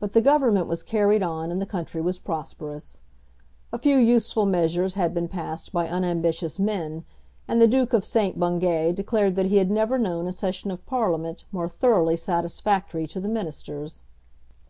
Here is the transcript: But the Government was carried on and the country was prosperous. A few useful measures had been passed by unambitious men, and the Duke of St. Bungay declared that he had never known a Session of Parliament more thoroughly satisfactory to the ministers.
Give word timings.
But 0.00 0.14
the 0.14 0.22
Government 0.22 0.66
was 0.66 0.82
carried 0.82 1.22
on 1.22 1.50
and 1.52 1.60
the 1.60 1.66
country 1.66 2.00
was 2.00 2.18
prosperous. 2.18 3.02
A 3.70 3.78
few 3.78 3.98
useful 3.98 4.46
measures 4.46 4.94
had 4.94 5.12
been 5.12 5.28
passed 5.28 5.72
by 5.74 5.88
unambitious 5.88 6.58
men, 6.58 7.04
and 7.46 7.60
the 7.60 7.66
Duke 7.68 7.92
of 7.92 8.02
St. 8.02 8.38
Bungay 8.38 8.92
declared 8.92 9.36
that 9.36 9.44
he 9.52 9.58
had 9.58 9.70
never 9.70 9.98
known 9.98 10.26
a 10.26 10.32
Session 10.32 10.70
of 10.70 10.86
Parliament 10.86 11.44
more 11.52 11.68
thoroughly 11.68 12.16
satisfactory 12.16 13.06
to 13.08 13.20
the 13.20 13.28
ministers. 13.28 14.02